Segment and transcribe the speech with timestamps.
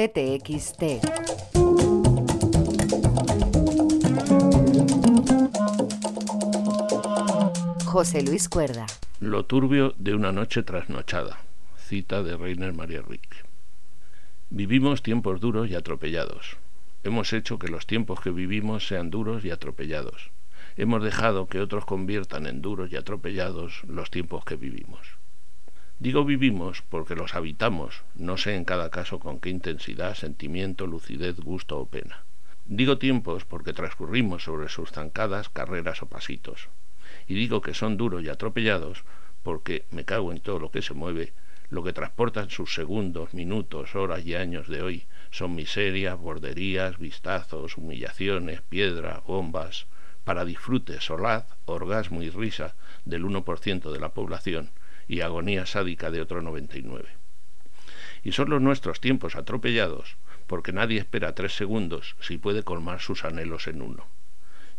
[0.00, 0.82] CTXT.
[7.84, 8.86] José Luis Cuerda.
[9.20, 11.40] Lo turbio de una noche trasnochada.
[11.76, 13.44] Cita de Reiner María Rick.
[14.48, 16.56] Vivimos tiempos duros y atropellados.
[17.04, 20.30] Hemos hecho que los tiempos que vivimos sean duros y atropellados.
[20.78, 25.19] Hemos dejado que otros conviertan en duros y atropellados los tiempos que vivimos.
[26.00, 31.36] Digo vivimos porque los habitamos, no sé en cada caso con qué intensidad, sentimiento, lucidez,
[31.36, 32.24] gusto o pena.
[32.64, 36.70] Digo tiempos porque transcurrimos sobre sus zancadas, carreras o pasitos.
[37.28, 39.04] Y digo que son duros y atropellados
[39.42, 41.34] porque me cago en todo lo que se mueve,
[41.68, 47.76] lo que transportan sus segundos, minutos, horas y años de hoy son miserias, borderías, vistazos,
[47.76, 49.84] humillaciones, piedras, bombas,
[50.24, 52.74] para disfrute, solaz, orgasmo y risa
[53.04, 54.70] del 1% de la población
[55.10, 57.08] y agonía sádica de otro 99.
[58.22, 63.24] Y son los nuestros tiempos atropellados, porque nadie espera tres segundos si puede colmar sus
[63.24, 64.06] anhelos en uno.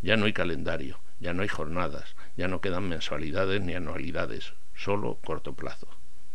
[0.00, 5.18] Ya no hay calendario, ya no hay jornadas, ya no quedan mensualidades ni anualidades, solo
[5.22, 5.86] corto plazo.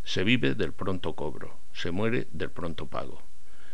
[0.04, 3.24] Se vive del pronto cobro, se muere del pronto pago.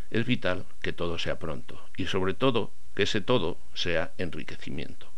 [0.09, 5.11] Es vital que todo sea pronto y sobre todo que ese todo sea enriquecimiento.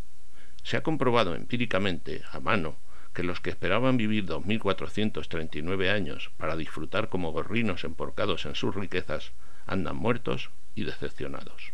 [0.64, 2.76] Se ha comprobado empíricamente, a mano,
[3.16, 9.32] que los que esperaban vivir 2.439 años para disfrutar como gorrinos emporcados en sus riquezas
[9.66, 11.72] andan muertos y decepcionados.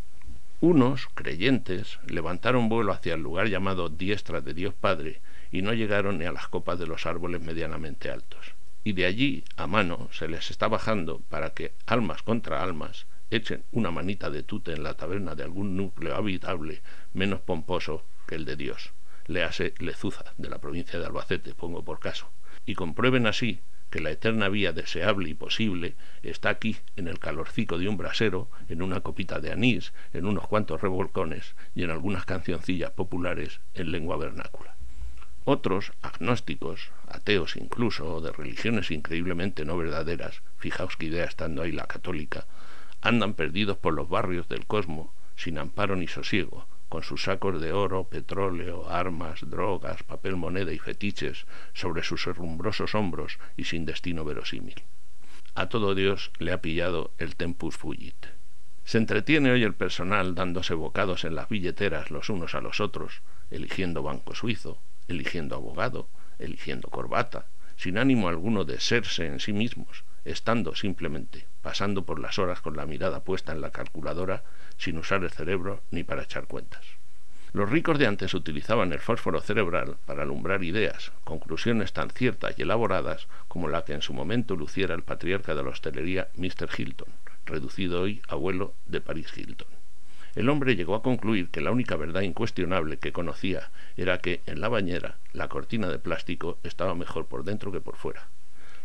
[0.62, 5.20] Unos, creyentes, levantaron vuelo hacia el lugar llamado Diestra de Dios Padre
[5.52, 8.54] y no llegaron ni a las copas de los árboles medianamente altos.
[8.84, 13.64] Y de allí, a mano, se les está bajando para que, almas contra almas, echen
[13.72, 16.82] una manita de tute en la taberna de algún núcleo habitable
[17.14, 18.92] menos pomposo que el de Dios.
[19.32, 19.48] Le
[19.80, 22.30] Lezuza, de la provincia de Albacete, pongo por caso.
[22.66, 27.78] Y comprueben así que la eterna vía deseable y posible está aquí, en el calorcico
[27.78, 32.26] de un brasero, en una copita de anís, en unos cuantos revolcones y en algunas
[32.26, 34.76] cancioncillas populares en lengua vernácula.
[35.44, 41.72] Otros, agnósticos, ateos incluso, o de religiones increíblemente no verdaderas, fijaos que idea estando ahí
[41.72, 42.46] la católica,
[43.02, 47.72] andan perdidos por los barrios del cosmo, sin amparo ni sosiego, con sus sacos de
[47.72, 54.26] oro, petróleo, armas, drogas, papel moneda y fetiches sobre sus herrumbrosos hombros y sin destino
[54.26, 54.76] verosímil.
[55.56, 58.26] A todo Dios le ha pillado el tempus fugit.
[58.84, 63.22] Se entretiene hoy el personal dándose bocados en las billeteras los unos a los otros,
[63.52, 66.10] eligiendo banco suizo, eligiendo abogado,
[66.40, 67.46] eligiendo corbata,
[67.78, 72.76] sin ánimo alguno de serse en sí mismos, estando simplemente pasando por las horas con
[72.76, 74.44] la mirada puesta en la calculadora
[74.78, 76.84] sin usar el cerebro ni para echar cuentas.
[77.54, 82.62] Los ricos de antes utilizaban el fósforo cerebral para alumbrar ideas, conclusiones tan ciertas y
[82.62, 86.70] elaboradas como la que en su momento luciera el patriarca de la hostelería Mr.
[86.78, 87.10] Hilton,
[87.46, 89.68] reducido hoy abuelo de Paris Hilton.
[90.34, 94.62] El hombre llegó a concluir que la única verdad incuestionable que conocía era que en
[94.62, 98.30] la bañera la cortina de plástico estaba mejor por dentro que por fuera.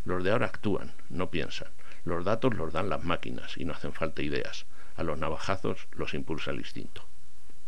[0.07, 1.69] Los de ahora actúan, no piensan.
[2.05, 4.65] Los datos los dan las máquinas y no hacen falta ideas.
[4.95, 7.05] A los navajazos los impulsa el instinto.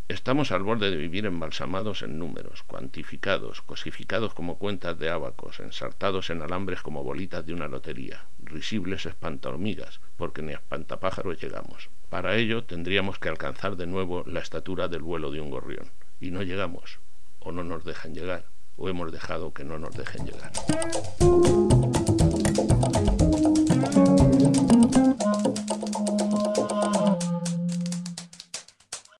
[0.06, 6.30] Estamos al borde de vivir embalsamados en números, cuantificados, cosificados como cuentas de ábacos, ensartados
[6.30, 11.90] en alambres como bolitas de una lotería, risibles espantahormigas, porque ni a espantapájaros llegamos.
[12.08, 15.90] Para ello tendríamos que alcanzar de nuevo la estatura del vuelo de un gorrión.
[16.20, 17.00] Y no llegamos,
[17.40, 18.44] o no nos dejan llegar,
[18.76, 20.52] o hemos dejado que no nos dejen llegar.